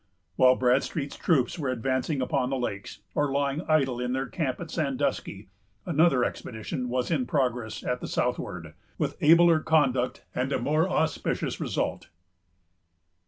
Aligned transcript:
While 0.35 0.55
Bradstreet's 0.55 1.15
troops 1.15 1.59
were 1.59 1.69
advancing 1.69 2.23
upon 2.23 2.49
the 2.49 2.57
lakes, 2.57 3.01
or 3.13 3.31
lying 3.31 3.61
idle 3.67 3.99
in 4.01 4.13
their 4.13 4.25
camp 4.25 4.59
at 4.59 4.71
Sandusky, 4.71 5.49
another 5.85 6.23
expedition 6.25 6.89
was 6.89 7.11
in 7.11 7.27
progress 7.27 7.83
at 7.83 8.01
the 8.01 8.07
southward, 8.07 8.73
with 8.97 9.15
abler 9.21 9.59
conduct 9.59 10.25
and 10.33 10.51
a 10.51 10.57
more 10.57 10.89
auspicious 10.89 11.59
result. 11.59 12.09